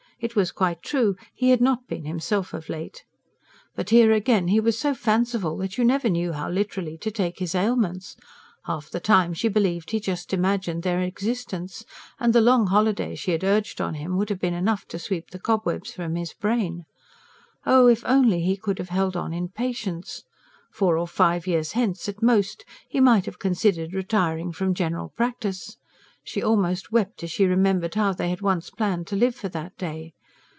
It 0.23 0.35
was 0.35 0.51
quite 0.51 0.83
true: 0.83 1.15
he 1.33 1.49
had 1.49 1.61
not 1.61 1.87
been 1.87 2.05
himself 2.05 2.53
of 2.53 2.69
late. 2.69 3.05
But, 3.75 3.89
here 3.89 4.11
again, 4.11 4.49
he 4.49 4.59
was 4.59 4.77
so 4.77 4.93
fanciful 4.93 5.57
that 5.57 5.79
you 5.79 5.83
never 5.83 6.09
knew 6.11 6.31
how 6.33 6.47
literally 6.47 6.95
to 6.99 7.09
take 7.09 7.39
his 7.39 7.55
ailments: 7.55 8.15
half 8.65 8.87
the 8.91 8.99
time 8.99 9.33
she 9.33 9.47
believed 9.47 9.89
he 9.89 9.99
just 9.99 10.31
imagined 10.31 10.83
their 10.83 11.01
existence; 11.01 11.83
and 12.19 12.33
the 12.33 12.39
long 12.39 12.67
holiday 12.67 13.15
she 13.15 13.31
had 13.31 13.43
urged 13.43 13.81
on 13.81 13.95
him 13.95 14.15
would 14.15 14.29
have 14.29 14.37
been 14.39 14.53
enough 14.53 14.85
to 14.89 14.99
sweep 14.99 15.31
the 15.31 15.39
cobwebs 15.39 15.91
from 15.91 16.13
his 16.15 16.33
brain. 16.33 16.85
Oh, 17.65 17.87
if 17.87 18.05
only 18.05 18.41
he 18.43 18.57
could 18.57 18.77
have 18.77 18.89
held 18.89 19.17
on 19.17 19.33
in 19.33 19.47
patience! 19.47 20.23
Four 20.71 20.99
or 20.99 21.07
five 21.07 21.47
years 21.47 21.71
hence, 21.71 22.07
at 22.07 22.21
most, 22.21 22.63
he 22.87 22.99
might 22.99 23.25
have 23.25 23.39
considered 23.39 23.95
retiring 23.95 24.51
from 24.51 24.75
general 24.75 25.09
practice. 25.09 25.77
She 26.23 26.43
almost 26.43 26.91
wept 26.91 27.23
as 27.23 27.31
she 27.31 27.47
remembered 27.47 27.95
how 27.95 28.13
they 28.13 28.29
had 28.29 28.41
once 28.41 28.69
planned 28.69 29.07
to 29.07 29.15
live 29.15 29.33
for 29.35 29.49
that 29.49 29.75
day. 29.79 30.13